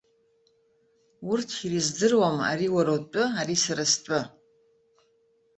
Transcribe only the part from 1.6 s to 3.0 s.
ирыздыруам ари уара